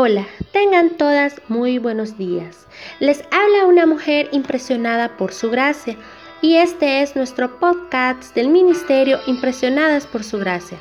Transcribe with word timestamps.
Hola, 0.00 0.28
tengan 0.52 0.90
todas 0.90 1.42
muy 1.48 1.78
buenos 1.78 2.16
días. 2.16 2.68
Les 3.00 3.24
habla 3.32 3.66
una 3.66 3.84
mujer 3.84 4.28
impresionada 4.30 5.16
por 5.16 5.32
su 5.32 5.50
gracia 5.50 5.96
y 6.40 6.54
este 6.54 7.02
es 7.02 7.16
nuestro 7.16 7.58
podcast 7.58 8.32
del 8.36 8.48
Ministerio 8.48 9.18
Impresionadas 9.26 10.06
por 10.06 10.22
su 10.22 10.38
gracia. 10.38 10.78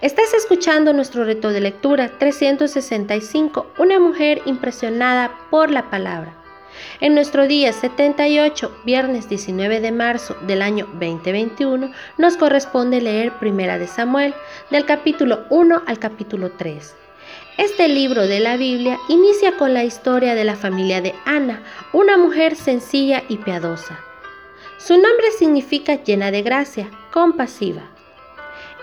Estás 0.00 0.32
escuchando 0.32 0.92
nuestro 0.92 1.24
reto 1.24 1.48
de 1.48 1.60
lectura 1.60 2.16
365, 2.20 3.66
una 3.78 3.98
mujer 3.98 4.40
impresionada 4.44 5.32
por 5.50 5.72
la 5.72 5.90
palabra. 5.90 6.32
En 7.00 7.16
nuestro 7.16 7.48
día 7.48 7.72
78, 7.72 8.82
viernes 8.84 9.28
19 9.28 9.80
de 9.80 9.90
marzo 9.90 10.36
del 10.46 10.62
año 10.62 10.86
2021, 11.00 11.90
nos 12.16 12.36
corresponde 12.36 13.00
leer 13.00 13.32
Primera 13.40 13.78
de 13.78 13.88
Samuel, 13.88 14.32
del 14.70 14.86
capítulo 14.86 15.46
1 15.50 15.82
al 15.84 15.98
capítulo 15.98 16.52
3. 16.52 17.01
Este 17.58 17.86
libro 17.86 18.26
de 18.26 18.40
la 18.40 18.56
Biblia 18.56 18.98
inicia 19.08 19.58
con 19.58 19.74
la 19.74 19.84
historia 19.84 20.34
de 20.34 20.42
la 20.42 20.56
familia 20.56 21.02
de 21.02 21.14
Ana, 21.26 21.62
una 21.92 22.16
mujer 22.16 22.56
sencilla 22.56 23.24
y 23.28 23.36
piadosa. 23.36 24.00
Su 24.78 24.94
nombre 24.94 25.30
significa 25.38 26.02
llena 26.02 26.30
de 26.30 26.40
gracia, 26.40 26.90
compasiva. 27.12 27.82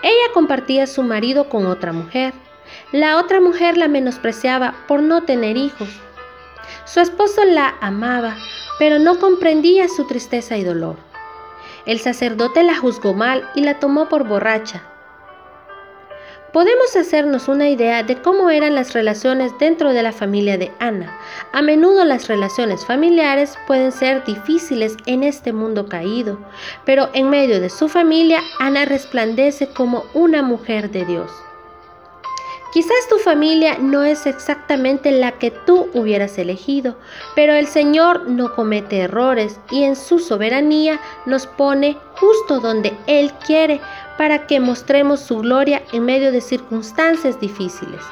Ella 0.04 0.32
compartía 0.32 0.86
su 0.86 1.02
marido 1.02 1.48
con 1.48 1.66
otra 1.66 1.92
mujer. 1.92 2.32
La 2.92 3.18
otra 3.18 3.40
mujer 3.40 3.76
la 3.76 3.88
menospreciaba 3.88 4.76
por 4.86 5.02
no 5.02 5.24
tener 5.24 5.56
hijos. 5.56 5.88
Su 6.84 7.00
esposo 7.00 7.44
la 7.44 7.74
amaba, 7.80 8.36
pero 8.78 9.00
no 9.00 9.18
comprendía 9.18 9.88
su 9.88 10.06
tristeza 10.06 10.56
y 10.56 10.62
dolor. 10.62 10.96
El 11.86 11.98
sacerdote 11.98 12.62
la 12.62 12.76
juzgó 12.76 13.14
mal 13.14 13.50
y 13.56 13.62
la 13.62 13.80
tomó 13.80 14.08
por 14.08 14.28
borracha. 14.28 14.84
Podemos 16.52 16.96
hacernos 16.96 17.46
una 17.46 17.68
idea 17.68 18.02
de 18.02 18.20
cómo 18.20 18.50
eran 18.50 18.74
las 18.74 18.92
relaciones 18.92 19.52
dentro 19.60 19.92
de 19.92 20.02
la 20.02 20.10
familia 20.10 20.58
de 20.58 20.72
Ana. 20.80 21.16
A 21.52 21.62
menudo 21.62 22.04
las 22.04 22.26
relaciones 22.26 22.84
familiares 22.84 23.56
pueden 23.68 23.92
ser 23.92 24.24
difíciles 24.24 24.96
en 25.06 25.22
este 25.22 25.52
mundo 25.52 25.86
caído, 25.86 26.40
pero 26.84 27.08
en 27.12 27.30
medio 27.30 27.60
de 27.60 27.70
su 27.70 27.88
familia 27.88 28.40
Ana 28.58 28.84
resplandece 28.84 29.68
como 29.68 30.02
una 30.12 30.42
mujer 30.42 30.90
de 30.90 31.04
Dios. 31.04 31.30
Quizás 32.72 33.08
tu 33.08 33.18
familia 33.18 33.78
no 33.80 34.04
es 34.04 34.26
exactamente 34.26 35.10
la 35.10 35.32
que 35.32 35.50
tú 35.50 35.88
hubieras 35.92 36.38
elegido, 36.38 36.96
pero 37.34 37.52
el 37.54 37.66
Señor 37.66 38.28
no 38.28 38.54
comete 38.54 39.00
errores 39.00 39.58
y 39.72 39.82
en 39.82 39.96
su 39.96 40.20
soberanía 40.20 41.00
nos 41.26 41.48
pone 41.48 41.96
justo 42.14 42.60
donde 42.60 42.92
Él 43.08 43.32
quiere 43.44 43.80
para 44.20 44.46
que 44.46 44.60
mostremos 44.60 45.20
su 45.20 45.38
gloria 45.38 45.80
en 45.94 46.04
medio 46.04 46.30
de 46.30 46.42
circunstancias 46.42 47.40
difíciles. 47.40 48.02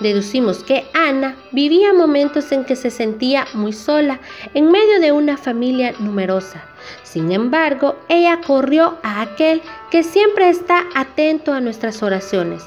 Deducimos 0.00 0.62
que 0.62 0.84
Ana 0.92 1.34
vivía 1.50 1.94
momentos 1.94 2.52
en 2.52 2.66
que 2.66 2.76
se 2.76 2.90
sentía 2.90 3.46
muy 3.54 3.72
sola 3.72 4.20
en 4.52 4.70
medio 4.70 5.00
de 5.00 5.12
una 5.12 5.38
familia 5.38 5.94
numerosa. 5.98 6.62
Sin 7.04 7.32
embargo, 7.32 7.96
ella 8.10 8.38
corrió 8.46 8.98
a 9.02 9.22
aquel 9.22 9.62
que 9.90 10.02
siempre 10.02 10.50
está 10.50 10.84
atento 10.94 11.54
a 11.54 11.60
nuestras 11.62 12.02
oraciones 12.02 12.62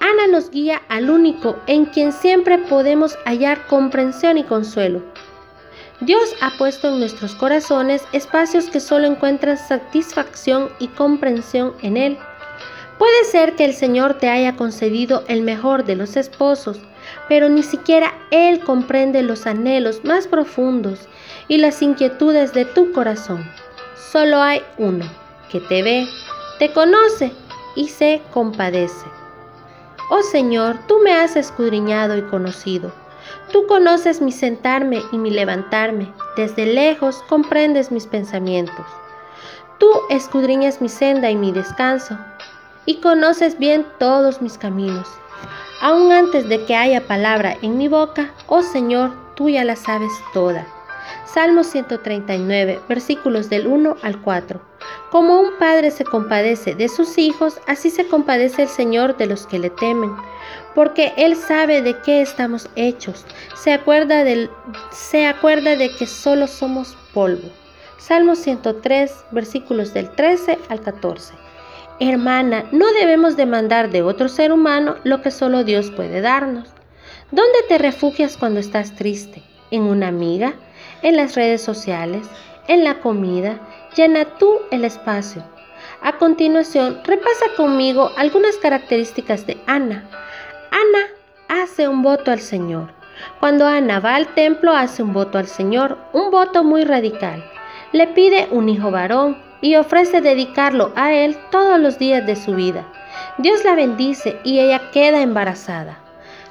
Ana 0.00 0.26
nos 0.26 0.50
guía 0.50 0.82
al 0.88 1.10
único 1.10 1.56
en 1.66 1.86
quien 1.86 2.12
siempre 2.12 2.58
podemos 2.58 3.16
hallar 3.24 3.66
comprensión 3.66 4.36
y 4.38 4.44
consuelo. 4.44 5.02
Dios 6.00 6.34
ha 6.42 6.50
puesto 6.58 6.88
en 6.88 6.98
nuestros 6.98 7.34
corazones 7.34 8.02
espacios 8.12 8.68
que 8.68 8.80
solo 8.80 9.06
encuentran 9.06 9.56
satisfacción 9.56 10.68
y 10.78 10.88
comprensión 10.88 11.72
en 11.80 11.96
Él. 11.96 12.18
Puede 12.98 13.24
ser 13.24 13.56
que 13.56 13.64
el 13.64 13.74
Señor 13.74 14.14
te 14.14 14.28
haya 14.28 14.56
concedido 14.56 15.24
el 15.28 15.40
mejor 15.40 15.84
de 15.84 15.96
los 15.96 16.16
esposos, 16.16 16.78
pero 17.30 17.48
ni 17.48 17.62
siquiera 17.62 18.12
Él 18.30 18.60
comprende 18.60 19.22
los 19.22 19.46
anhelos 19.46 20.04
más 20.04 20.26
profundos 20.26 21.08
y 21.48 21.58
las 21.58 21.80
inquietudes 21.80 22.52
de 22.52 22.66
tu 22.66 22.92
corazón. 22.92 23.50
Solo 24.12 24.42
hay 24.42 24.62
uno 24.76 25.06
que 25.50 25.60
te 25.60 25.82
ve, 25.82 26.06
te 26.58 26.72
conoce 26.72 27.32
y 27.74 27.88
se 27.88 28.20
compadece. 28.32 29.06
Oh 30.10 30.22
Señor, 30.22 30.78
tú 30.86 30.98
me 31.02 31.12
has 31.12 31.36
escudriñado 31.36 32.18
y 32.18 32.22
conocido. 32.22 32.92
Tú 33.52 33.66
conoces 33.66 34.20
mi 34.20 34.32
sentarme 34.32 35.02
y 35.12 35.18
mi 35.18 35.30
levantarme. 35.30 36.12
Desde 36.36 36.66
lejos 36.66 37.22
comprendes 37.28 37.92
mis 37.92 38.06
pensamientos. 38.06 38.86
Tú 39.78 39.88
escudriñas 40.10 40.80
mi 40.80 40.88
senda 40.88 41.30
y 41.30 41.36
mi 41.36 41.52
descanso, 41.52 42.18
y 42.86 42.96
conoces 43.00 43.58
bien 43.58 43.86
todos 43.98 44.40
mis 44.42 44.58
caminos. 44.58 45.08
Aún 45.82 46.10
antes 46.10 46.48
de 46.48 46.64
que 46.64 46.74
haya 46.74 47.06
palabra 47.06 47.56
en 47.62 47.76
mi 47.76 47.86
boca, 47.86 48.32
oh 48.46 48.62
Señor, 48.62 49.12
tú 49.34 49.48
ya 49.48 49.64
la 49.64 49.76
sabes 49.76 50.12
toda. 50.32 50.66
Salmo 51.26 51.62
139, 51.62 52.80
versículos 52.88 53.50
del 53.50 53.66
1 53.66 53.96
al 54.02 54.20
4. 54.22 54.60
Como 55.10 55.40
un 55.40 55.56
padre 55.58 55.90
se 55.90 56.04
compadece 56.04 56.74
de 56.74 56.88
sus 56.88 57.16
hijos, 57.18 57.60
así 57.66 57.90
se 57.90 58.06
compadece 58.06 58.62
el 58.62 58.68
Señor 58.68 59.16
de 59.16 59.26
los 59.26 59.46
que 59.46 59.58
le 59.58 59.70
temen, 59.70 60.14
porque 60.74 61.12
Él 61.16 61.36
sabe 61.36 61.82
de 61.82 61.98
qué 62.02 62.20
estamos 62.20 62.68
hechos, 62.76 63.24
se 63.54 63.72
acuerda, 63.72 64.24
de 64.24 64.48
que 65.98 66.06
solo 66.06 66.46
somos 66.46 66.96
polvo. 67.14 67.48
Salmo 67.98 68.34
103, 68.34 69.24
versículos 69.32 69.94
del 69.94 70.10
13 70.10 70.58
al 70.68 70.80
14. 70.80 71.34
Hermana, 71.98 72.66
no 72.72 72.92
debemos 72.92 73.36
demandar 73.36 73.90
de 73.90 74.02
otro 74.02 74.28
ser 74.28 74.52
humano 74.52 74.96
lo 75.02 75.22
que 75.22 75.30
solo 75.30 75.64
Dios 75.64 75.90
puede 75.90 76.20
darnos. 76.20 76.68
¿Dónde 77.30 77.58
te 77.68 77.78
refugias 77.78 78.36
cuando 78.36 78.60
estás 78.60 78.94
triste? 78.94 79.42
¿En 79.70 79.82
una 79.82 80.08
amiga? 80.08 80.54
¿En 81.02 81.16
las 81.16 81.34
redes 81.34 81.62
sociales? 81.62 82.26
¿En 82.68 82.82
la 82.82 83.00
comida? 83.00 83.60
Llena 83.96 84.24
tú 84.38 84.60
el 84.70 84.84
espacio. 84.84 85.44
A 86.02 86.18
continuación, 86.18 87.00
repasa 87.04 87.46
conmigo 87.56 88.10
algunas 88.16 88.56
características 88.56 89.46
de 89.46 89.56
Ana. 89.66 90.04
Ana 90.72 91.62
hace 91.62 91.86
un 91.86 92.02
voto 92.02 92.32
al 92.32 92.40
Señor. 92.40 92.92
Cuando 93.38 93.66
Ana 93.66 94.00
va 94.00 94.16
al 94.16 94.34
templo, 94.34 94.72
hace 94.72 95.02
un 95.02 95.12
voto 95.12 95.38
al 95.38 95.46
Señor, 95.46 95.96
un 96.12 96.30
voto 96.30 96.64
muy 96.64 96.84
radical. 96.84 97.44
Le 97.92 98.08
pide 98.08 98.48
un 98.50 98.68
hijo 98.68 98.90
varón 98.90 99.38
y 99.60 99.76
ofrece 99.76 100.20
dedicarlo 100.20 100.92
a 100.96 101.12
él 101.12 101.36
todos 101.50 101.78
los 101.78 101.98
días 101.98 102.26
de 102.26 102.36
su 102.36 102.54
vida. 102.54 102.84
Dios 103.38 103.64
la 103.64 103.74
bendice 103.74 104.38
y 104.42 104.58
ella 104.58 104.90
queda 104.90 105.22
embarazada. 105.22 105.98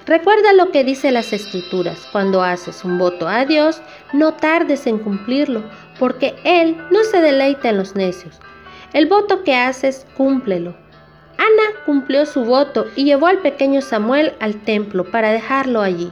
Recuerda 0.05 0.53
lo 0.53 0.69
que 0.69 0.83
dice 0.83 1.11
las 1.11 1.33
escrituras. 1.33 2.07
Cuando 2.11 2.43
haces 2.43 2.85
un 2.85 2.99
voto 2.99 3.27
a 3.27 3.43
Dios, 3.45 3.81
no 4.13 4.35
tardes 4.35 4.85
en 4.85 4.99
cumplirlo, 4.99 5.63
porque 5.99 6.35
Él 6.43 6.77
no 6.91 7.03
se 7.03 7.21
deleita 7.21 7.69
en 7.69 7.77
los 7.77 7.95
necios. 7.95 8.39
El 8.93 9.07
voto 9.07 9.43
que 9.43 9.55
haces, 9.55 10.05
cúmplelo. 10.15 10.75
Ana 11.37 11.83
cumplió 11.85 12.25
su 12.25 12.45
voto 12.45 12.85
y 12.95 13.03
llevó 13.03 13.27
al 13.27 13.39
pequeño 13.39 13.81
Samuel 13.81 14.33
al 14.39 14.55
templo 14.63 15.03
para 15.03 15.31
dejarlo 15.31 15.81
allí. 15.81 16.11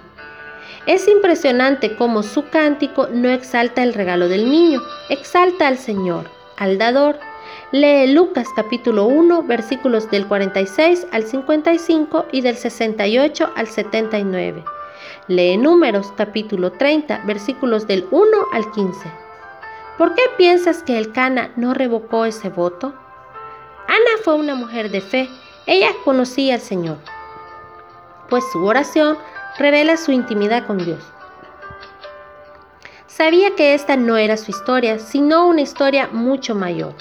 Es 0.86 1.08
impresionante 1.08 1.96
cómo 1.96 2.24
su 2.24 2.50
cántico 2.50 3.08
no 3.08 3.30
exalta 3.30 3.84
el 3.84 3.94
regalo 3.94 4.28
del 4.28 4.50
niño, 4.50 4.82
exalta 5.10 5.68
al 5.68 5.78
Señor, 5.78 6.30
al 6.58 6.78
dador, 6.78 7.18
Lee 7.72 8.14
Lucas 8.14 8.48
capítulo 8.56 9.06
1 9.06 9.44
versículos 9.44 10.10
del 10.12 10.28
46 10.28 11.08
al 11.12 11.24
55 11.24 12.28
y 12.32 12.42
del 12.42 12.56
68 12.56 13.52
al 13.56 13.68
79. 13.68 14.64
Lee 15.28 15.58
Números 15.58 16.14
capítulo 16.16 16.72
30 16.72 17.24
versículos 17.26 17.88
del 17.88 18.06
1 18.12 18.28
al 18.52 18.70
15. 18.72 19.23
¿Por 19.98 20.16
qué 20.16 20.22
piensas 20.38 20.84
que 20.84 20.98
el 20.98 21.12
Cana 21.12 21.52
no 21.56 21.74
revocó 21.74 22.26
ese 22.26 22.50
voto? 22.50 22.94
Ana 23.88 24.24
fue 24.24 24.36
una 24.36 24.56
mujer 24.56 24.90
de 24.90 25.02
fe, 25.02 25.30
ella 25.66 25.90
conocía 26.04 26.56
al 26.56 26.62
Señor, 26.62 26.98
pues 28.30 28.44
su 28.52 28.64
oración 28.66 29.18
revela 29.58 29.98
su 29.98 30.12
intimidad 30.12 30.66
con 30.66 30.78
Dios. 30.78 31.04
Sabía 33.08 33.56
que 33.56 33.74
esta 33.74 33.96
no 33.96 34.18
era 34.18 34.38
su 34.38 34.52
historia, 34.52 34.98
sino 35.00 35.48
una 35.48 35.62
historia 35.62 36.10
mucho 36.12 36.56
mayor 36.56 36.96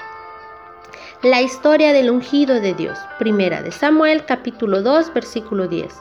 la 1.22 1.40
historia 1.40 1.92
del 1.92 2.10
ungido 2.10 2.60
de 2.60 2.74
Dios. 2.74 2.98
Primera 3.20 3.62
de 3.62 3.70
Samuel 3.70 4.24
capítulo 4.24 4.82
2 4.82 5.14
versículo 5.14 5.68
10. 5.68 5.94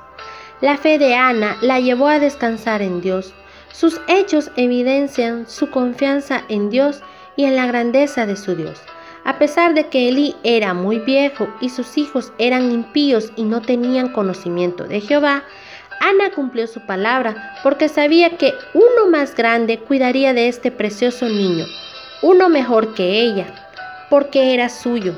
La 0.62 0.78
fe 0.78 0.98
de 0.98 1.14
Ana 1.14 1.58
la 1.62 1.80
llevó 1.80 2.08
a 2.08 2.18
descansar 2.18 2.82
en 2.82 3.02
Dios. 3.02 3.32
Sus 3.74 4.00
hechos 4.08 4.52
evidencian 4.56 5.48
su 5.48 5.70
confianza 5.70 6.44
en 6.50 6.70
Dios 6.70 7.02
y 7.36 7.46
en 7.46 7.56
la 7.56 7.66
grandeza 7.66 8.26
de 8.26 8.36
su 8.36 8.56
Dios. 8.56 8.82
A 9.24 9.38
pesar 9.38 9.74
de 9.74 9.88
que 9.88 10.10
Elí 10.10 10.36
era 10.44 10.74
muy 10.74 11.00
viejo 11.00 11.48
y 11.62 11.70
sus 11.70 11.98
hijos 11.98 12.34
eran 12.38 12.72
impíos 12.72 13.32
y 13.36 13.44
no 13.44 13.62
tenían 13.62 14.10
conocimiento 14.10 14.86
de 14.86 15.00
Jehová, 15.00 15.44
Ana 16.02 16.32
cumplió 16.32 16.66
su 16.66 16.80
palabra 16.82 17.54
porque 17.62 17.88
sabía 17.88 18.38
que 18.38 18.54
uno 18.74 19.12
más 19.12 19.36
grande 19.36 19.78
cuidaría 19.78 20.34
de 20.34 20.48
este 20.48 20.72
precioso 20.72 21.30
niño, 21.30 21.66
uno 22.24 22.50
mejor 22.50 22.96
que 22.96 23.22
ella, 23.22 23.70
porque 24.10 24.56
era 24.56 24.68
suyo. 24.70 25.14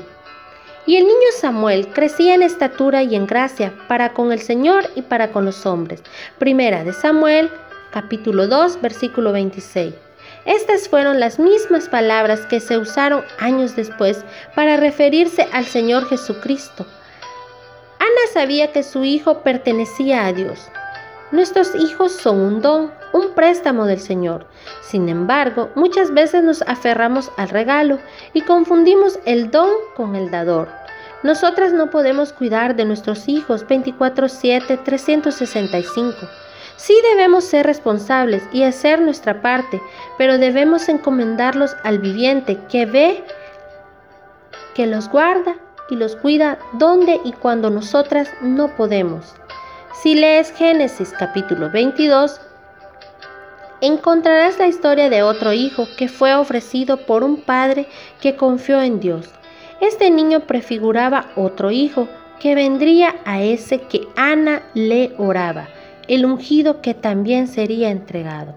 Y 0.86 0.96
el 0.96 1.04
niño 1.04 1.28
Samuel 1.38 1.88
crecía 1.88 2.34
en 2.34 2.42
estatura 2.42 3.02
y 3.02 3.16
en 3.16 3.26
gracia 3.26 3.72
para 3.88 4.12
con 4.12 4.30
el 4.30 4.40
Señor 4.40 4.90
y 4.94 5.00
para 5.00 5.32
con 5.32 5.46
los 5.46 5.64
hombres. 5.64 6.02
Primera 6.38 6.84
de 6.84 6.92
Samuel, 6.92 7.50
capítulo 7.94 8.48
2, 8.48 8.82
versículo 8.82 9.30
26. 9.30 9.94
Estas 10.46 10.88
fueron 10.88 11.20
las 11.20 11.38
mismas 11.38 11.88
palabras 11.88 12.40
que 12.46 12.58
se 12.58 12.76
usaron 12.76 13.22
años 13.38 13.76
después 13.76 14.24
para 14.56 14.76
referirse 14.76 15.48
al 15.52 15.64
Señor 15.64 16.08
Jesucristo. 16.08 16.86
Ana 18.00 18.32
sabía 18.32 18.72
que 18.72 18.82
su 18.82 19.04
hijo 19.04 19.42
pertenecía 19.44 20.26
a 20.26 20.32
Dios. 20.32 20.68
Nuestros 21.30 21.72
hijos 21.76 22.10
son 22.10 22.40
un 22.40 22.60
don, 22.60 22.92
un 23.12 23.32
préstamo 23.36 23.86
del 23.86 24.00
Señor. 24.00 24.48
Sin 24.82 25.08
embargo, 25.08 25.70
muchas 25.76 26.12
veces 26.12 26.42
nos 26.42 26.62
aferramos 26.62 27.30
al 27.36 27.48
regalo 27.48 28.00
y 28.32 28.40
confundimos 28.40 29.20
el 29.24 29.52
don 29.52 29.70
con 29.94 30.16
el 30.16 30.32
dador. 30.32 30.68
Nosotras 31.22 31.72
no 31.72 31.90
podemos 31.90 32.32
cuidar 32.32 32.74
de 32.74 32.86
nuestros 32.86 33.28
hijos 33.28 33.64
24/7, 33.68 34.82
365. 34.84 36.43
Sí 36.76 36.94
debemos 37.10 37.44
ser 37.44 37.66
responsables 37.66 38.42
y 38.52 38.64
hacer 38.64 39.00
nuestra 39.00 39.40
parte, 39.40 39.80
pero 40.18 40.38
debemos 40.38 40.88
encomendarlos 40.88 41.76
al 41.84 41.98
viviente 41.98 42.58
que 42.68 42.86
ve, 42.86 43.24
que 44.74 44.86
los 44.86 45.08
guarda 45.08 45.56
y 45.88 45.96
los 45.96 46.16
cuida 46.16 46.58
donde 46.72 47.20
y 47.24 47.32
cuando 47.32 47.70
nosotras 47.70 48.30
no 48.42 48.74
podemos. 48.76 49.34
Si 50.02 50.14
lees 50.14 50.52
Génesis 50.52 51.14
capítulo 51.16 51.70
22, 51.70 52.40
encontrarás 53.80 54.58
la 54.58 54.66
historia 54.66 55.08
de 55.08 55.22
otro 55.22 55.52
hijo 55.52 55.86
que 55.96 56.08
fue 56.08 56.34
ofrecido 56.34 57.06
por 57.06 57.22
un 57.22 57.42
padre 57.42 57.86
que 58.20 58.36
confió 58.36 58.80
en 58.82 58.98
Dios. 58.98 59.30
Este 59.80 60.10
niño 60.10 60.40
prefiguraba 60.40 61.26
otro 61.36 61.70
hijo 61.70 62.08
que 62.40 62.54
vendría 62.54 63.14
a 63.24 63.42
ese 63.42 63.80
que 63.82 64.06
Ana 64.16 64.62
le 64.74 65.12
oraba, 65.18 65.68
el 66.08 66.24
ungido 66.26 66.80
que 66.80 66.94
también 66.94 67.48
sería 67.48 67.90
entregado. 67.90 68.54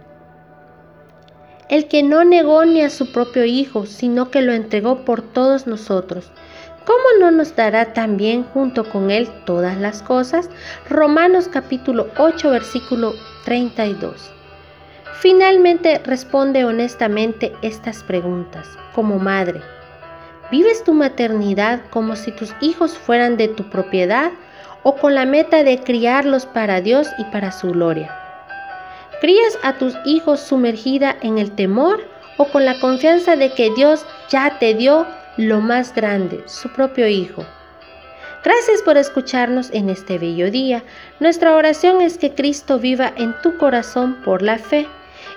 El 1.70 1.88
que 1.88 2.04
no 2.04 2.24
negó 2.24 2.66
ni 2.66 2.82
a 2.82 2.90
su 2.90 3.12
propio 3.12 3.44
hijo, 3.46 3.86
sino 3.86 4.32
que 4.32 4.42
lo 4.42 4.54
entregó 4.54 5.04
por 5.04 5.22
todos 5.22 5.68
nosotros. 5.68 6.32
¿cómo 6.88 7.04
no 7.20 7.32
nos 7.32 7.54
dará 7.54 7.92
también 7.92 8.44
junto 8.44 8.90
con 8.90 9.12
Él 9.12 9.28
todas 9.46 9.78
las 9.78 10.02
cosas? 10.02 10.50
Romanos 10.90 11.50
capítulo 11.50 12.08
8 12.18 12.50
versículo 12.50 13.14
32. 13.44 14.32
Finalmente 15.20 16.00
responde 16.06 16.64
honestamente 16.64 17.52
estas 17.62 18.04
preguntas 18.04 18.70
como 18.96 19.20
madre. 19.20 19.60
¿Vives 20.50 20.82
tu 20.86 20.94
maternidad 20.94 21.82
como 21.90 22.16
si 22.16 22.32
tus 22.32 22.56
hijos 22.62 22.98
fueran 22.98 23.36
de 23.36 23.50
tu 23.50 23.70
propiedad 23.70 24.32
o 24.88 24.96
con 24.96 25.16
la 25.16 25.26
meta 25.26 25.66
de 25.66 25.80
criarlos 25.80 26.46
para 26.46 26.80
Dios 26.80 27.10
y 27.18 27.26
para 27.26 27.52
su 27.52 27.72
gloria? 27.72 28.10
¿Crías 29.20 29.60
a 29.62 29.74
tus 29.74 29.94
hijos 30.06 30.40
sumergida 30.40 31.18
en 31.22 31.40
el 31.40 31.52
temor 31.52 32.00
o 32.38 32.46
con 32.46 32.64
la 32.64 32.80
confianza 32.80 33.36
de 33.36 33.52
que 33.52 33.70
Dios 33.76 34.06
ya 34.30 34.58
te 34.60 34.76
dio 34.76 35.06
lo 35.36 35.60
más 35.60 35.94
grande, 35.94 36.42
su 36.48 36.72
propio 36.72 37.06
Hijo. 37.08 37.46
Gracias 38.46 38.82
por 38.82 38.96
escucharnos 38.96 39.72
en 39.74 39.90
este 39.90 40.18
bello 40.18 40.50
día. 40.50 40.84
Nuestra 41.20 41.56
oración 41.56 42.02
es 42.02 42.18
que 42.18 42.34
Cristo 42.34 42.80
viva 42.80 43.12
en 43.18 43.36
tu 43.42 43.58
corazón 43.58 44.16
por 44.24 44.42
la 44.42 44.58
fe 44.58 44.88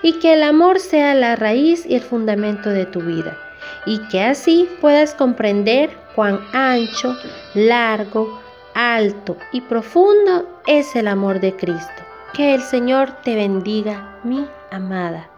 y 0.03 0.13
que 0.21 0.35
el 0.35 0.45
amor 0.45 0.79
sea 0.79 1.15
la 1.15 1.35
raíz 1.35 1.85
y 1.87 1.97
el 1.97 2.03
fundamento 2.03 2.71
de 2.71 2.87
tu 2.87 3.01
vida 3.01 3.37
y 3.85 3.99
que 4.09 4.23
así 4.23 4.69
puedas 4.81 5.15
comprender 5.15 5.91
cuán 6.15 6.41
ancho, 6.53 7.17
largo, 7.55 8.41
alto 8.75 9.37
y 9.53 9.61
profundo 9.63 10.61
es 10.67 10.95
el 10.97 11.09
amor 11.09 11.41
de 11.41 11.57
Cristo. 11.57 12.03
Que 12.35 12.55
el 12.55 12.63
Señor 12.63 13.11
te 13.23 13.35
bendiga, 13.35 14.19
mi 14.23 14.47
amada. 14.71 15.30